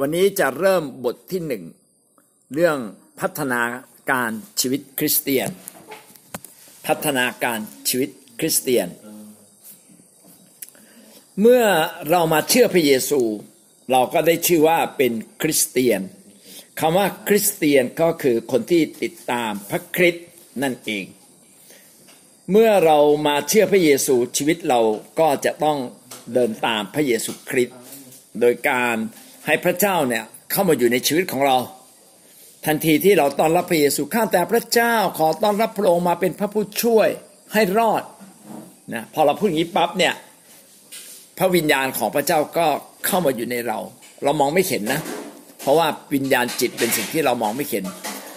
[0.00, 1.64] วันนี้จะเริ่มบทที่หนึ่ง
[2.54, 2.78] เรื่อง
[3.20, 3.62] พัฒนา
[4.10, 4.30] การ
[4.60, 5.48] ชีวิตคริสเตียน
[6.86, 7.58] พัฒนาการ
[7.88, 8.88] ชีวิตคริสเตียน
[11.40, 11.64] เมื่อ
[12.10, 13.20] เรามาเชื่อพระเยซู
[13.90, 15.12] เราก็ได้ชื่อว่าเป็น
[15.42, 16.00] คริสเตียน
[16.80, 20.26] คำว่าคริสเตียนก็คือคนที่ติดตามพระคริสต์
[20.62, 21.04] นั่นเอง
[22.50, 24.80] เมื่อเรามาเชื่อพระเยซูชีวิตเรา
[25.20, 25.78] ก็จะต้อง
[26.34, 27.78] เดินตามพระเยซูคริสต์
[28.40, 28.96] โดยการ
[29.46, 31.56] ให้พระเจ้าเนี่ยเข้ามาอยู่ในชีวิตของเรา
[32.66, 37.08] ทันทีที่เราต้อนรับพระเยซูข้าแต่พระเจ้าขอต้อนรับพระองค์มาเป็นพระผู้ช่วย
[37.52, 38.02] ให้รอด
[38.94, 40.14] นะพอเราพูดอย่างนี้ปั๊บเนี่ย
[41.38, 42.66] พระวิญญาณของพระเจ้าก็
[43.06, 43.78] เข้ามาอยู่ในเรา
[44.24, 45.00] เรามองไม่เห็นนะ
[45.60, 47.84] เพราะว่าวิญญาณจิตเป็นสิ่งที่เรามองไม่เห็น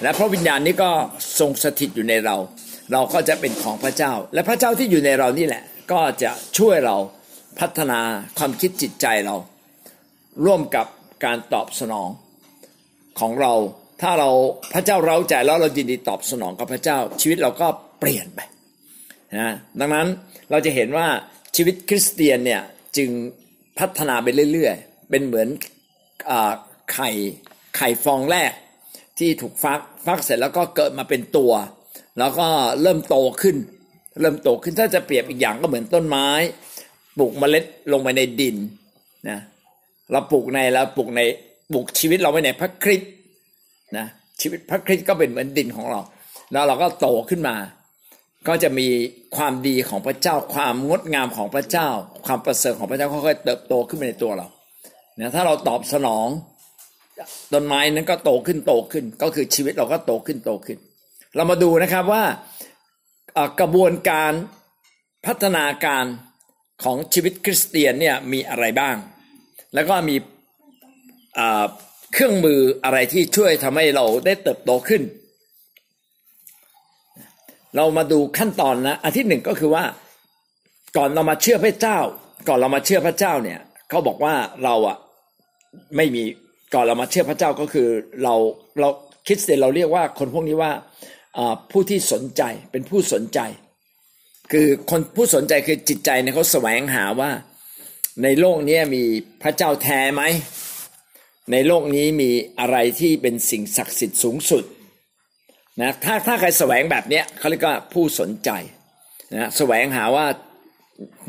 [0.01, 0.91] และพระวิญญาณนี้ก็
[1.39, 2.35] ทรงสถิตอยู่ในเรา
[2.91, 6.95] เราก็จะเป็นของพระเจ้า และพระเจ้าที่อยู่ในเรานี่แหละ ก็จะช่วยเรา
[7.59, 7.99] พัฒนา
[8.37, 9.35] ความคิดจิตใจเรา
[10.45, 10.85] ร่วมกับ
[11.25, 12.09] การตอบสนอง
[13.19, 13.53] ของเรา
[14.01, 14.29] ถ้าเรา
[14.73, 17.67] พระเจ้าเราใจแล้วเรายินดีตอบสนองกับพระเจ้า ชีวิตเราก็
[17.99, 18.39] เปลี่ยนไป
[19.37, 20.07] นะดังนั้น
[20.51, 21.07] เราจะเห็นว่า
[21.55, 22.61] ชีวิตคริสเตียนเนี่ย
[22.97, 23.09] จึง
[23.79, 25.47] พัฒนาไปเรื่อยๆ เป็นเหมือน
[26.93, 27.09] ไข่
[27.77, 28.51] ไข่ฟองแรก
[29.17, 31.53] ที่ถูกฟักฟักเสร็จแล้วก็เกิดมาเป็นตัว
[32.19, 32.47] แล้วก็
[32.81, 33.57] เริ่มโตขึ้น
[34.21, 36.27] เริ่มโตขึ้นถ้าจะเปรียบอีกอย่างก็เหมือนต้นไม้
[37.17, 38.55] ปลูกเมล็ดลงไปในดิน
[39.29, 39.39] นะ
[40.11, 41.21] เราปลูกในเราปลูกใน
[41.71, 43.11] ปลูกชีวิตเราไว้ในพระคริสต์
[43.97, 44.07] นะ
[44.41, 46.01] ชีวิตพระคริสต์ก็เป็นเหมือนดินของเรา
[46.51, 47.55] แล้วเราก็โตขึ้นมา
[48.47, 48.87] ก็จะมี
[49.35, 51.87] ความดีของพระเจ้า ความงดงามของพระเจ้า
[52.25, 54.47] ความประเสริฐของพระเจ้าค่อยๆเติบโตขึ้นไปในตัวเรา
[55.17, 56.27] เนะถ้าเราตอบสนอง
[57.53, 60.77] ต้นไม้นั้นก็โตขึ้นโตขึ้น ก็คือชีวิตเราก็โตขึ้นโตขึ้น
[61.35, 62.23] เรามาดูนะครับว่า
[63.59, 64.33] กระบวนการ
[65.25, 66.05] พัฒนาการ
[66.83, 68.95] ของชีวิตคริสเตียนเนี่ยมีอะไรบ้าง
[69.73, 70.15] แล้วก็มี
[72.13, 75.01] เครื่องมืออะไรที่ช่วยทำให้เราได้เติบโตขึ้น
[77.75, 79.83] เรามาดูขั้นตอนนะอันที่หนึ่งก็คือว่า
[80.97, 81.97] ก่อนเรามาเชื่อพระเจ้า
[82.47, 84.33] ก่อนเรามาเชื่อพระเจ้าเนี่ยเขาบอกว่า
[84.63, 84.97] เราอะ
[85.97, 86.23] ไม่มี
[86.73, 87.87] ก่อนเรามาเชื่อพระเจ้าก็คือ
[88.23, 88.35] เรา
[88.79, 88.89] เรา
[89.27, 90.71] คิดเสร็จเราเรียกว่าคนพวกนี้ว่า
[91.71, 92.41] ผู้ที่สนใจ
[92.71, 93.39] เป็นผู้สนใจ
[94.51, 97.29] คือคนผู้สนใจคือจิตใจเนี่ยเขาแสวงหาว่า
[98.23, 99.03] ในโลกนี้มี
[99.41, 100.23] พระเจ้าแท้ไหม
[101.51, 104.63] ในโลกนี้มีอะไรที่เป็นสิ่งศักดิ์สิทธิ์สูงสุด
[105.81, 108.49] นะถ้าถ้าใครแสวงแบบนี้เขาเรียกว่าผู้สนใจ
[109.35, 110.25] นะแสวงหาว่า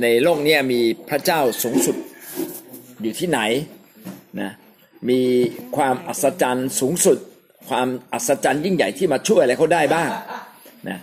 [0.02, 0.80] ในโลกนี้มี
[1.10, 1.96] พระเจ้าสูงสุด
[3.02, 3.40] อยู่ที่ไหน
[4.40, 4.50] นะ
[5.10, 5.20] มี
[5.76, 7.18] ความอัศจรรย์สูงสุด
[7.68, 10.10] ความอัศจรรย์ยิ่งใหญ่ที่มาช่วยอะไรเขาได้บ้าง
[10.88, 10.98] นะ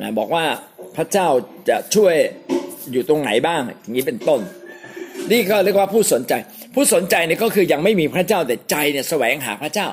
[0.00, 0.44] นะบอกว่า
[0.96, 1.28] พระเจ้า
[1.68, 2.14] จะช่วย
[2.92, 4.40] อยู่ตรงไหนบ้าง อย่างนี้เป็นต้น
[5.32, 6.32] นี่ก็เรียกว่าผู้สนใจ
[6.74, 9.88] ผู้สนใจเนี่ยก็คือยังไม่มีพระเจ้าแต่ใจเนี่ยแสวงหาพระเจ้า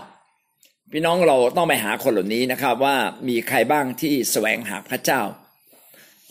[0.92, 2.96] พี่น้องเราต้องไปหาคนเหล่านี้นะครับ ว่า
[3.28, 5.22] มีใครบ้างที่แสวงหาพระเจ้า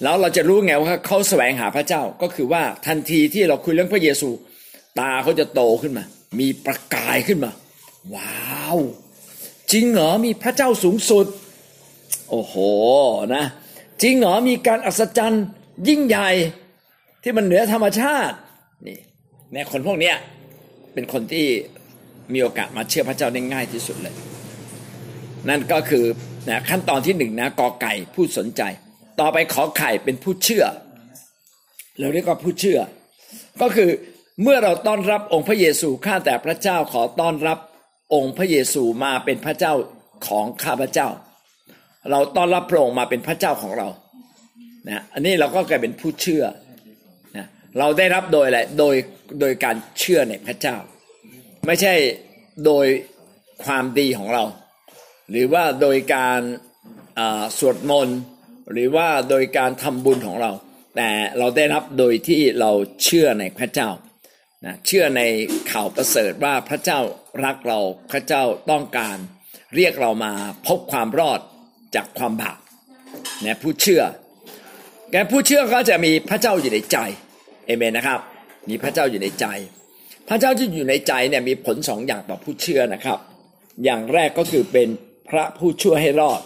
[0.03, 4.29] แล้วเราจะรู้ไงว่าเขาแสวงหาพระเจ้าก็คือว่าทันทีที่เราคุยเรื่องพระเยซู
[4.99, 6.05] ตาเขาจะโตขึ้นมา
[6.41, 7.51] มีประกายขึ้นมา
[8.15, 8.79] ว้าว
[9.73, 11.27] จริงเหรอมีพระเจ้าสูงสุด
[12.31, 12.55] โอ้โห
[13.35, 13.45] นะ
[14.03, 15.45] จริงเหรอมีการอัศจรรย์
[15.89, 16.29] ยิ่งใหญ่
[17.23, 18.37] ที่มันเหนือธรรมชาติ
[18.87, 18.99] นี่
[19.55, 20.13] ในคนพวกนี้
[20.95, 21.47] เป็นคนที่
[22.33, 24.15] มีโอกาสมาเชื่อพระเจ้าได้ง่ายที่สุดเลย
[25.49, 26.05] นั่นก็คือ
[26.49, 28.63] นะขั้นตอนที่หนึ่งนะกอไก่ผู้สนใจ
[29.21, 30.65] ต่อไปขอไข่เป็นผู้เชื่อ
[31.99, 32.81] เราเรียกว่าผู้เชื่อ
[33.61, 33.91] ก็คือ
[34.43, 37.59] เมื่อเราต้อนรับองค์พระเยซูข้าแต่พระเจ้าขอต้อนรับ
[38.15, 39.73] องค์พระเยซูมาเป็นพระเจ้า
[40.27, 41.09] ของข้าพระเจ้า
[42.11, 43.89] เราต้อนรับพระองค์มาเป็นพระเจ้าของเรา
[44.89, 46.45] นะอันนี้เราก็กลายเป็นผู้เชื่อ
[47.37, 47.47] นะ
[47.79, 48.95] เราได้รับโดยอะไรโดย
[49.41, 50.77] โดยการเชื่อในพระเจ้า
[51.67, 51.95] ไม่ใช่
[52.67, 52.87] โดย
[53.65, 54.45] ความดีของเรา
[55.31, 56.41] หรือว่าโดยการ
[57.59, 58.19] สวดมนต์
[58.73, 60.53] หรือว่าโดยการทำบุญของเรา
[60.97, 62.71] แต่เราได้รับโดยที่เรา
[63.05, 63.91] เชื่อในพระเจ้า
[64.65, 65.23] นะเชื่อใน
[65.71, 67.01] ข่าวประเสริฐว่าพระเจ้า
[67.45, 67.81] รักเรา
[68.11, 69.17] พระเจ้าต้องการ
[69.77, 70.33] เรียกเรามา
[70.67, 71.41] พบความรอด
[71.95, 72.59] จากความบาป
[73.45, 74.03] นะผู้เชื่อ
[75.13, 76.99] แกผู้เชื่อก็จะมีพระเจ้าอยู่ในใจ
[77.67, 78.21] เอเมนนะครับ
[78.69, 79.47] มีพระเจ้าอยู่ในใจ
[80.29, 83.19] พระเจ้าที่อยู่ในใจเนี่ยมีผลสองอย่างต่อผู้เชื่อนะครับ
[83.85, 84.89] อย่างแรกก็คือเป็น
[85.29, 86.41] พระผู้ช่วยให้รอด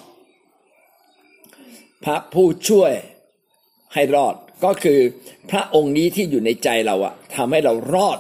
[2.05, 2.93] พระผู้ช่วย
[3.95, 4.35] ให้รอด
[4.65, 4.99] ก็คือ
[5.51, 8.19] พระองค์นี้ที่อยู่ในใจเราอะทำให้เรารอด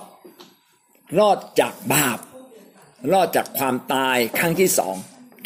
[1.18, 2.18] รอดจากบาป
[3.12, 4.96] รอดจากความตายครั้งที่สอง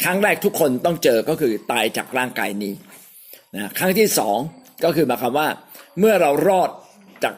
[0.03, 2.73] ครั้งแรกทุกคนต้องเจอก็คือตายจากร่างกายนี้
[3.55, 4.37] นะครั้งที่สอง
[4.83, 5.47] ก็คือหมายความว่า
[5.99, 6.69] เมื่อเรารอด
[7.23, 7.33] จาก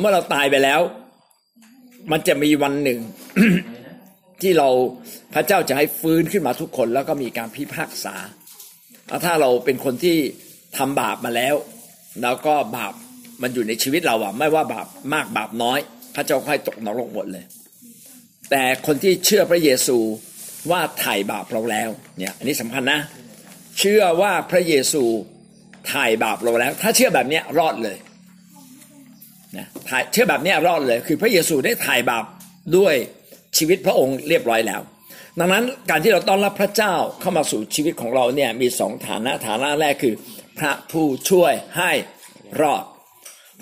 [0.00, 0.80] เมื่อเราตายไปแล้ว
[2.12, 3.00] มันจะมีวันหนึ่ง
[4.42, 4.68] ที่เรา
[5.34, 8.14] พระเจ้าจะให้ฟื้นขึ้นมาทุกคนแล้วก็มีการพิพากษา
[9.24, 10.16] ถ้าเราเป็นคนที่
[10.78, 11.54] ทำบาปมาแล้ว
[12.22, 12.94] แล้วก็บาป
[13.42, 15.78] มันอยู่ในชีวิตเราอะไม่ว่าบาปมากบาปน้อย
[16.14, 17.44] พระเจ้าค่อยตกนรกหมดเลย
[18.50, 19.98] แต่คนที่เชื่อพระเยซู
[20.70, 23.00] ว่าไถ่บาปเราแล้วเนี่ย อันนี้สำคัญนะ
[23.78, 25.04] เชื่อว่าพระเยซู
[25.92, 27.96] ถ่ายบาปเราแล้ว ถ้าเชื่อแบบนี้รอดเลย
[29.56, 32.24] นะถ่ายเชื่อแบบนี้รอดเลย คือพระเยซูได้ถ่ายบาป
[32.76, 32.94] ด้วย
[33.56, 34.80] ชีวิตพระองค์เรียบร้อยแล้ว
[35.38, 40.14] ดังนั้นการที่เราต้อนรับพระเจ้าเข้ามาสู่ชีวิตของเราเนี่ยมีสองฐานะฐานะแรกคือ
[40.58, 41.92] พระผู้ช่วยให้
[42.60, 42.84] รอด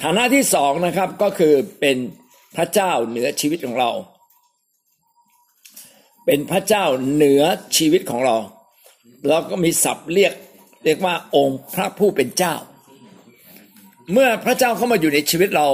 [0.03, 1.97] ฐานะที่สองนะครับก็คือเป็น
[2.57, 3.91] พระเจ้าเหนือชีวิตของเรา
[6.27, 6.85] เป็นพระเจ้า
[7.15, 7.43] เหนือ
[7.77, 8.37] ชีวิตของเรา
[9.29, 10.33] เราก็มีศัพท์เรียก
[10.85, 12.55] เรียกว่าองค์พระผู้เป็นเจ้า
[14.13, 15.69] เมื่อพระเจ้าเข้ามาอยู่ในชีวิตเรา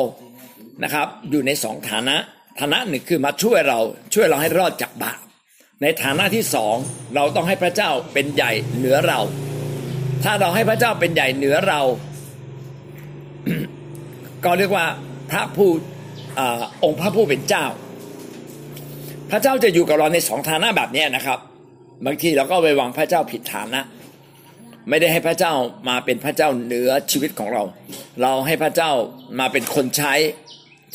[0.85, 2.17] นะครับ อยู่ในสองฐานะ
[2.61, 3.79] ฐานะหนึ่งคือมาช่วยเรา
[4.15, 5.21] ช่วยเราให้รอดจากบาป
[5.83, 6.77] ในฐานะที่สอง
[7.15, 9.21] เราต้องให้พระเจ้าเป็นใหญ่เหนือเรา
[10.25, 11.81] ถ้าเราให้พระเจ้าเป็นใหญ่เหนือเรา
[14.45, 14.87] ก็เรียกว่า
[15.31, 15.71] พระผู้
[16.39, 16.41] อ
[16.85, 17.65] องค์พระผู้เป็นเจ้า
[19.31, 21.39] พระเจ้าจะอยู่กับเราในสองฐานะแบบนี้นะครับ
[22.07, 23.81] บางทีเราก็ไปวางพระเจ้าผิดฐานะ
[24.91, 25.53] ไม่ได้ให้พระเจ้า
[25.89, 27.63] มาเป็นพระเจ้าเหนือชีวิตของเรา
[28.23, 28.91] เราให้พระเจ้า
[29.39, 30.15] มาเป็นคนใช้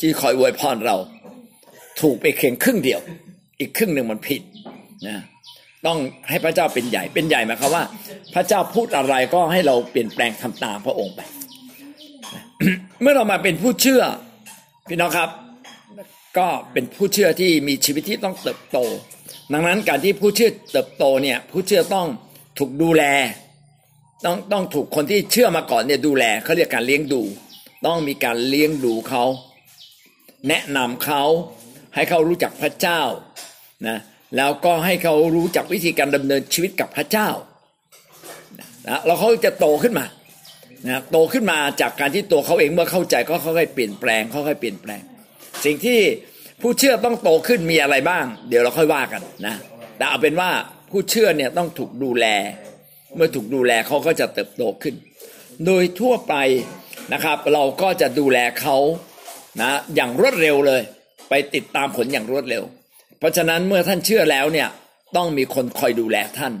[0.00, 0.96] ที่คอยอวยพรเรา
[2.00, 3.00] ถูกไปเคียงครึ่งเดียว
[3.60, 4.42] อีกครึ่งหนึ่งมันผิด
[5.06, 5.16] นะ
[5.86, 5.98] ต้อง
[6.28, 7.84] ให้พระเจ้าเป็นใหญ่เป็นใหญ่หมายความว่า
[8.34, 11.20] พระเจ้าพูดอะไรก็ให้เราเปลี่ยนแปลงทำตามพระองค์ไป
[13.00, 14.02] เมื่อเรามาเป็นผู้เชื่อ
[14.88, 15.30] พี่น้องครับ
[16.38, 18.78] ก็เป็นผู้เชื่อที่มีชีวิตที่ต้องเติบโต
[19.52, 22.06] ดังนั้นการที่ผู้เชื่อเติบโตเนี่ยผู้เชื่อต้อง
[22.58, 23.04] ถูกดูแล
[24.24, 27.22] ต้องต้องถูกคนที่เชื่อมาก่อนเนี่ยดูแลเขาเรียกการเลี้ยงดู
[27.86, 29.24] ต้องมีการเลี้ยงดูเขา
[30.48, 31.22] แนะนำเขา
[31.94, 33.00] ให้เขารู้จักพระเจ้า
[33.88, 33.98] นะ
[34.36, 37.28] แล้วก็ให้เขารู้จักวิธีการดำเนินชีวิตกับพระเจ้า
[38.88, 40.06] นะแล้วเขาจะโตขึ้นมา
[40.88, 45.02] นะโตขึ้นมาจากการที่ตัวเขาเองเมื่อเข้าใจก็ค่อยๆเปลี่ยนแปลงค่อยๆเปลี่ยนแปลง
[45.64, 46.00] สิ่งที่
[46.60, 49.54] ผู้เชื่อต้องโตขึ้นมีอะไรบ้าง เดี๋ยวเราค่อยว่ากันนะ
[49.96, 50.50] แต่เอาเป็นว่า
[50.90, 52.26] ผู้เชื่อเนี่ยต้องถูกดูแล
[53.16, 54.94] เมื่อถูกดูแลเขาก็จะเติบโตขึ้น
[55.66, 56.34] โดยทั่วไป
[57.12, 58.76] นะครับ เราก็จะดูแลเขา
[59.60, 60.82] นะอย่างรวดเร็วเลย
[61.28, 62.62] ไปติดตามผลอย่างรวดเร็ว
[63.18, 64.68] เพราะฉะนั้นเมื่อท่านเชื่อแล้วเนี่ย
[65.16, 66.52] ต้องมีคนคอยดูแลท่าน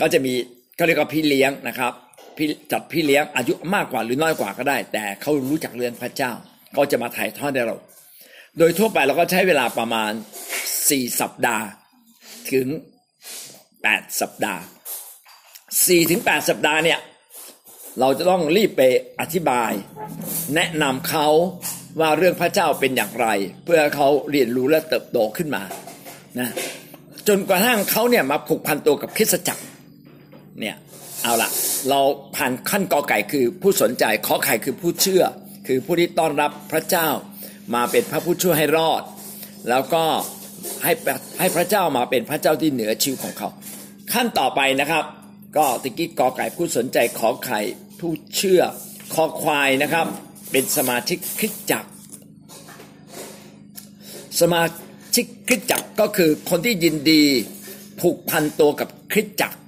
[0.00, 0.32] ก็จะมี
[0.76, 1.92] เขาเรียกว่าพี่เลี้ยงนะครับ
[2.36, 6.32] พี่จัดพี่เลี้ยงอายุมากกว่าหรือน้อยกว่าก็ได้ แต่เขารู้จักเรื่องพระเจ้า
[6.72, 7.76] เขาจะมาถ่ายทอดให้เรา
[8.58, 10.12] โดยทั่วไปเราก็ใช้เวลาประมาณ
[10.90, 11.64] สี่สัปดาห์
[12.52, 12.66] ถึง
[13.82, 14.62] แปดสัปดาห์
[15.86, 16.98] สี่ถึงแปดสัปดาห์เนี่ย
[18.00, 18.82] เราจะต้องรีบไป
[19.20, 19.72] อธิบาย
[20.54, 21.26] แนะนำเขา
[22.00, 23.26] ว่าเรื่องพระเจ้าเป็นอย่างไร
[23.64, 25.62] เพื่อเขาเรียนรู้และเติบโตขึ้นมา
[26.38, 26.48] นะ
[27.28, 29.64] จนกระทั่งเขาเนี่ยมาผูกพันตัวกับคริสตจักร
[30.60, 30.76] เนี่ย
[31.22, 31.50] เอาละ
[31.88, 32.00] เรา
[32.36, 35.24] ผ่านขั้นกอไก่คือผู้สนใจขอไข่คือผู้เชื่อ
[35.66, 37.08] คือผู้ที่ต้อนรับพระเจ้า
[37.74, 39.02] มาเป็นพระผู้ช่วยให้รอด
[39.68, 40.04] แล้วก็
[40.84, 40.92] ให้
[41.40, 43.48] ให้พระเจ้ามาเป็นพระเจ้าที่เหนือชีวิตของเขา
[44.12, 45.04] ขั้นต่อไปนะครับ
[45.56, 47.60] ก็ตะกี้กอไก่ผู้สนใจขอไข่
[48.00, 48.62] ผู้เชื่อ
[49.14, 50.06] คอควายนะครับ
[50.50, 51.90] เป็นสมาชิกคริสจักร
[54.40, 54.64] สมา
[55.14, 57.22] ชิกคริสจักรก็คือคนที่ยินดี
[58.00, 59.58] ผูกพันตัวกับคริสจักร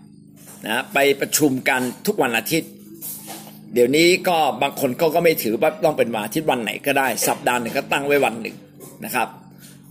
[0.66, 2.70] นะไปประชุมกันทุกวันอาทิตย์
[3.74, 8.56] เดี๋ยวนี้ก็บางคนก็ก็ไม่ถือว่าต้องเป็นวันอาทิตย์วันไหนก็ได้ สัปดาห์หนึ่งก็ตั้งไว้วันหนึ่ง
[9.04, 9.28] นะครับ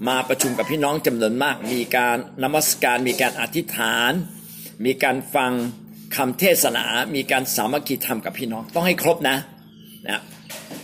[0.08, 4.12] มาประชุมกับพี่น้องจำนวนมาก มีการนมัสการมีการอธิษฐาน
[4.86, 5.52] มีการฟัง
[6.16, 9.38] คำเทศนา มีการสามัคคีธรรมกับพี่น้อง ต้องให้ครบนะ
[10.10, 10.20] นะ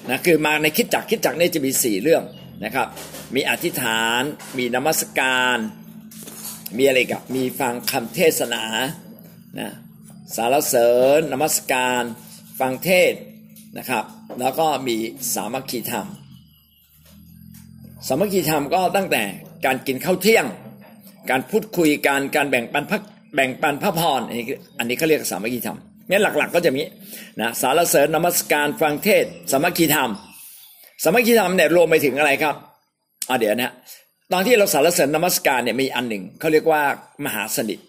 [0.10, 2.24] นะคือมาในคิดจักคิดจักนี่จะมีสี่เรื่อง
[2.66, 2.88] นะครับ
[3.36, 4.22] มีอธิษฐาน
[4.58, 5.58] มีนมัสการ
[6.78, 8.64] มีอะไรกับมีฟังคำเทศนา
[9.60, 9.70] นะ
[10.36, 12.04] สารเสริญนมัสการ
[12.60, 13.14] ฟังเทศ
[13.78, 14.04] นะครับ
[14.40, 14.98] แล้วก็มี
[15.34, 16.08] สามัคคีธรรม
[18.08, 19.24] สามัคคีธรรมก็ตั้งแต่
[19.66, 20.46] การกินข้าวเที่ยง
[21.30, 23.02] การพูดคุยการการแบ่งปันพัก
[23.36, 24.46] แบ่งปันพระพรอันนี้
[24.80, 25.78] อันนี้เขาเรียกสามัคคีธรรม
[26.10, 26.82] งั้นหลักๆ ก็จะมี
[27.42, 30.10] นะสารเสริญนมัสการฟังเทศสามัคคีธรรม
[31.04, 32.56] สามัคคีธรรมเนี่ยรวมไปถึงอะไรครับ
[33.30, 33.72] อ่าเดี๋ยวนะ
[34.34, 36.82] ตอนที่เราสารเสริญนมัสการเนี่ยมีอันหนึ่งเขาเรียกว่า
[37.26, 37.80] มหาสนิท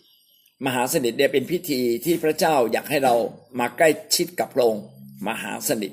[0.67, 3.15] มหาสนิทเนี่ยเป็นพิธีที่พระเจ้าอยากให้เรา
[3.61, 4.85] มาใกล้ชิดกับพระองค์
[5.29, 5.93] มหาสนิท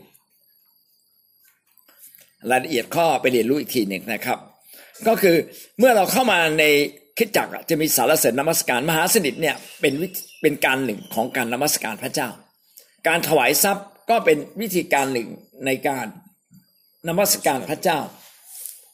[2.51, 4.39] รายละเอียดข้อไปเรียนรู้อีกทีหนึ่งนะครับ
[5.07, 5.35] ก็คือ
[5.79, 6.65] เมื่อเราเข้ามาใน
[7.17, 9.93] คิดจักจะมีสารเสริญนมัสการมหาสนิทเนี่ยเป็น
[10.41, 12.29] เป็นการหนึ่งของการนมัสการพระเจ้า
[13.07, 15.29] การถวายทรัพย์ก็เป็นวิธีการหนึ่ง
[15.65, 16.07] ในการ
[17.07, 17.99] นมัสการพระเจ้า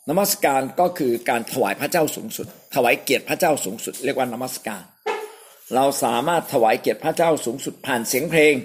[0.10, 4.84] นมัสการก็คือการถวายพระเจ้าสูงสุด ถวายเกียรติพระเจ้าสูงสุด เรียกว่านมัสการ
[5.76, 8.56] เราสามารถถวายเกียรติพระเจ้าสูงสุด ผ่านเสียงเพลง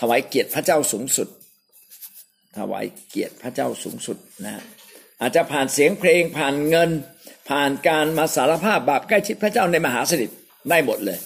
[0.00, 1.28] ถวายเกียรติพระเจ้าสูงสุด
[2.58, 4.54] ถวายเกียรติพระเจ้าสูงสุดนะ
[5.20, 6.90] อาจจะผ่านเสียงเพลงผ่านเงิน
[7.48, 10.30] ผ่านการมาสารภาพบาปใกล้ชิดพระเจ้าในมหาสนิท
[10.70, 11.18] ได้หมดเลย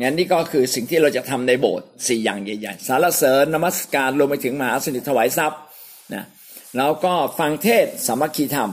[0.00, 5.60] งั้นนี่ก็คือสิ่งที่เราจะทำในโบสถ์สี่อย่างใหญ่ๆสารเสริญนมัสการรวมไปถึงมหาสนิทถวายทรัพย์
[6.14, 6.24] นะ
[6.76, 8.70] แล้วก็ฟังเทศสามัคคีธรรม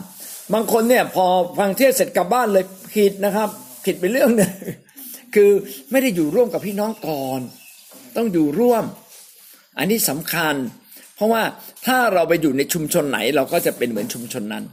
[0.54, 1.25] บางคนเนี่ยพอ
[1.60, 3.50] ฟังเทศเสร็จกลับบ้านเลยผิดนะครับ
[3.86, 4.51] ผิดไปเรื่องนึง
[5.36, 5.51] คือ
[5.92, 7.42] ไม่ได้อยู่ร่วมกับพี่น้องก่อน
[8.15, 8.84] ต้องอยู่ร่วม
[9.77, 10.56] อันนี้สำคัญ
[11.15, 11.44] เพราะว่า
[11.86, 14.63] ถ้าเราไปอยู่ในชุมชนไหน เราก็จะเป็นเหมือนชุมชนนั้น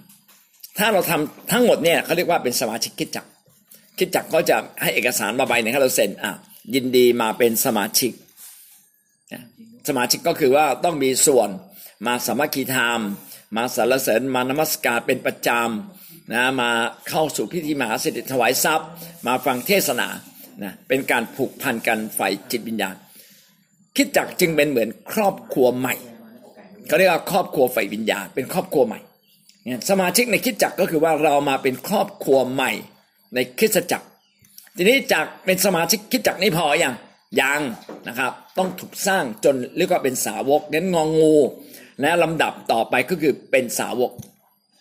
[0.79, 3.27] ถ้าเราทำทั้งหมดเนี่ยเขาเรียกว่าเป็นสมาชิกกิจจัก
[3.99, 6.33] คิดจักก็จะให้เอกสารมาใบหนึ่งให้เราเซ็นอะ
[6.75, 8.13] ยินดีมาเป็นสมาชิก
[9.89, 11.49] สมาชิกก็คือว่าต้องมีส่วน
[12.07, 13.01] มาสามัคคีธรรม
[13.57, 16.71] มาสรรเสริญมานมัสการเป็นประจำนะมา
[17.09, 18.89] เข้าสู่พิธีมหาเสด็จถวายทรัพย์
[19.27, 20.09] มาฟังเทศนา
[20.63, 22.97] นะเป็นการผูกพันกันฝ่ายจิตวิญญาณ
[23.97, 25.95] คิดจักจึงเป็นเหมือนครอบครัวใหม่
[26.87, 29.01] เขาเรียกว่าครอบครัวฝ่ายวิญญาณ เป็นครอบครัวใหม่
[29.91, 32.73] สมาชิกในคิดจักก็คือว่าเรามาเป็นครอบครัวใหม่
[33.35, 34.07] ในคริสจักร
[34.77, 36.95] ทีนี้จากเป็นสมาชิกคิดจักนี้พออย่าง
[37.41, 37.61] ยัง
[38.09, 41.37] นะครับ ต้องถูกสร้างจนเรียกว่าเป็นสาวกเน้นงองงู
[42.01, 44.13] และลำดับต่อไปก็คือเป็นสาวก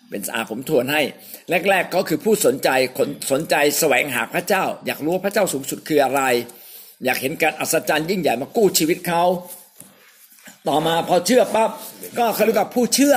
[0.10, 1.02] เป็นอาผมทวนให้
[1.70, 2.70] แรก ๆ ก็คือผู้สนใจ
[3.32, 6.22] สนใจแสวงหาพระเจ้า อยากรู้ว่าพระเจ้าสูงสุดคืออะไร
[7.06, 9.24] อยากเห็นการอัศจรรย์ยิ่งใหญ่มากู้ชีวิตเขา
[10.68, 11.70] ต่อมาพอเชื่อปั๊บ
[12.18, 13.16] ก็เขาเรียกว่าผู้เชื่อ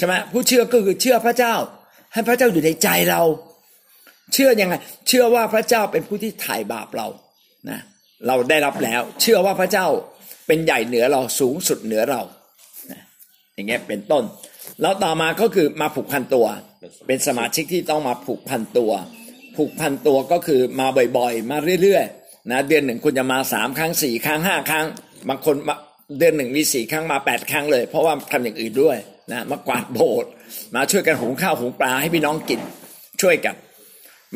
[0.00, 1.54] ใช่ไหมผู้เชื่อก็คือเชื่อพระเจ้า
[2.12, 3.22] ให้พระเจ้าอยู่ในใจเรา
[4.32, 4.74] เชื่อยังไง
[5.08, 7.08] เชื่อว่าพระเจ้าเป็นผู้ที่ถ่ายบาปเรา
[7.70, 7.80] นะ
[8.26, 9.86] เราได้รับแล้ว เชื่อว่าพระเจ้า
[10.46, 12.22] เป็นใหญ่เหนือเราสูงสุดเหนือเรา
[12.90, 13.00] นะ
[13.54, 14.24] อย่างเงี้ยเป็นต้น
[14.82, 16.46] แล้วต่อมาก็คือมาผูกพันตัว
[17.06, 18.92] เป็นสมาชิกที่ต้องมาผูกพันตัว
[19.56, 20.86] ผูกพันตัวก็คือมา
[21.18, 24.86] บ่อยๆ มาเรื่อยๆนะเดือนหนึ่งคุณจะมาสามครั้งสี่ครั้งห้าครั้ง
[25.28, 25.56] บางคน
[26.18, 28.96] เดือนหนึ่งมีสี่ครั้งมาแปดครั้งเลย เพราะว่าทำอย่างอื่นด้วย
[29.30, 30.30] นะมากวาดโบสถ์
[30.74, 32.60] มาช่วยกันหุงข้าวหุงปลาให้พี่น้องกิน
[33.20, 33.56] ช่วยกัน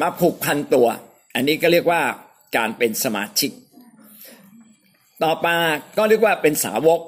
[0.00, 0.88] มาผูกพันตัว
[1.34, 2.02] อันนี้ก็เรียกว่า
[2.56, 3.50] การเป็นสมาชิก
[5.22, 5.56] ต่อมา
[5.96, 7.00] ก็เรียกว่าเป็นสาวก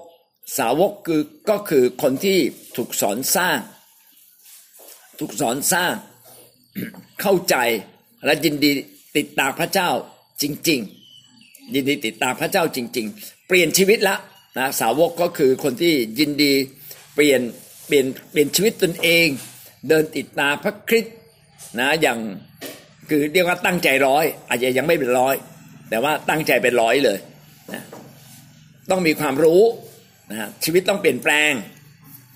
[0.59, 2.39] สาวกคือก็คือคนที่
[2.77, 3.59] ถูกสอนสร้าง
[5.19, 5.93] ถูกสอนสร้าง
[7.21, 7.57] เข้าใจ
[8.25, 8.71] และยินดี
[9.17, 9.91] ติดตามพระเจ้า
[10.43, 10.81] จริง
[11.27, 14.17] ๆ ยินดีติดตามพระเจ้าจริง ๆ เปลี่ยนชีวิตละ
[14.59, 16.53] นะสาวกก็คือคนที่ยินดี
[17.15, 17.41] เปลี่ยน
[17.87, 19.27] เปลี่ยนเปลี่ยนชีวิตตนเอง
[19.89, 21.15] เดินติดตามพระคริสต์
[21.81, 22.19] นะอย่าง
[23.09, 25.35] คือเรียกว่าตั้งใจร้อย อาจจะยังไม่เป็นร้อย
[25.91, 27.19] แต่ว่าตั้งใจเป็นร้อยเลย
[27.73, 27.83] นะ
[28.91, 29.63] ต้องมีความรู้
[30.31, 31.53] นะชีวิตต้องเปลี่ยนแปลง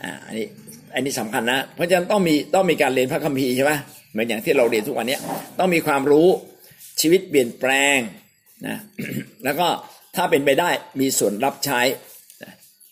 [0.02, 0.46] อ่าอันนี้
[0.94, 3.72] อันนี้สำคัญนะ เพราะฉะนั้นต้องมีต้องมีการเรียนพระคัมภีร์ใช่ไหม
[4.12, 5.18] เหมือนอย่างที่เราเรียนทุกวันนี้
[5.58, 6.28] ต้องมีความรู้
[7.00, 7.96] ชีวิตเปลี่ยนแปลง
[8.66, 8.76] นะ
[9.44, 9.68] แล้วก็
[10.16, 11.80] ถ้าเป็นไปได้มีส่วนรับใช้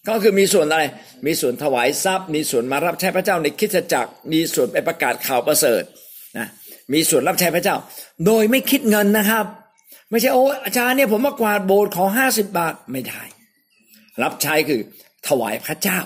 [0.09, 0.85] ก็คือมีส่วนอะไร
[1.27, 5.83] มีส่วนถวายทรัพย์ มีส่วนมารับใช้พระเจ้าในคิดจักร มีส่วนไปประกาศข่าวประเสริฐ
[6.39, 6.49] นะ
[6.93, 7.77] มีส่วนรับใช้พระเจ้า
[8.27, 9.45] โดยไม่คิดเงินนะครับ
[10.11, 13.23] ไม่ใช่โอ้อาจารย์เนี่ยผมมากวาดโบสถ์ขอห้าสิบบาทไม่ได้
[14.23, 14.81] รับใช้คือ
[15.29, 15.99] ถวายพระเจ้า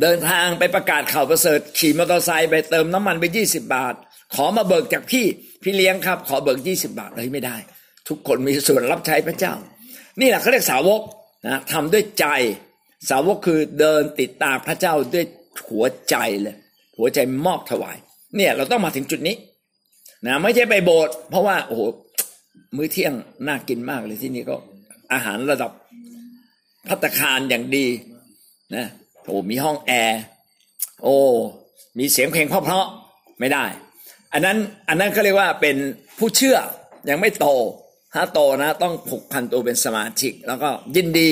[0.00, 3.94] เดินทางไปประกาศข่าวประเสริฐ ขี่มอเตอร์ไซค์ไปเติมน้ำมันไปยี่สิบาท
[4.34, 5.26] ขอมาเบิกจากพี่
[5.62, 7.56] พี่เลี้ยงครับ ขอเบิกยี่สิบาทเลยไม่ได้
[8.08, 9.54] ทุกคนมีส่วนรับใช้พระเจ้า
[10.20, 11.00] นี่แหละเขาเรียกสาวก
[11.46, 12.26] นะทำด้วยใจ
[13.08, 15.24] สาวกคือเดินติดตามพระเจ้าด้วย
[15.68, 16.56] หัวใจเลย
[16.98, 17.96] หัวใจมอบถวาย
[18.36, 19.36] เนี่ยเราต้องมาถึงจุดนี้
[20.26, 21.82] นะไม่ใช่ไปโบสถ์เพราะว่าโอ้โห
[22.76, 23.14] มื้อเที่ยง
[23.46, 24.56] น่ากินมากเลยที่นี่ก็
[25.12, 25.70] อาหารระดับ
[26.88, 27.86] พัตคารอย่างดี
[28.74, 28.86] นะ
[29.24, 30.20] โอ้มีห้องแอร์
[31.02, 31.16] โอ้
[31.98, 33.64] มีเสียงเพลงเพราะๆไม่ได้
[34.32, 34.56] อันนั้น
[34.88, 35.76] อันนั้นเขาเรียกว่าเป็น
[36.18, 36.56] ผู้เชื่อ
[37.08, 37.46] ยังไม่โต
[38.14, 41.30] ถ้าโตนะต้องผูกพันตัวเป็นสมาชิก แล้วก็ยินดี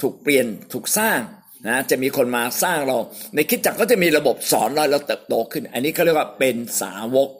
[0.00, 1.20] ถูกเปลี่ยนถูกสร้าง
[1.66, 2.96] นะจะมีคนมาสร้างเรา
[3.34, 7.30] ในคิดจักก็จะมีระบบสอนเราเราเติบโตขึ้น อันนี้เขาเรียกว่าเป็นสาวก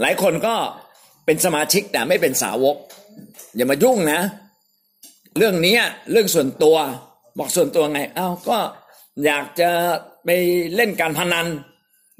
[0.00, 0.54] หลายคนก็
[1.26, 2.76] เป็นสมาชิกแต่ไม่เป็นสาวก
[3.56, 4.20] อย่ามายุ่งนะ
[5.38, 5.76] เรื่องนี้
[6.12, 6.76] เรื่องส่วนตัว
[7.38, 8.58] บอกส่วนตัวไงเอ้าก็
[9.24, 9.70] อยากจะ
[10.24, 10.28] ไป
[10.76, 11.46] เล่นการพนัน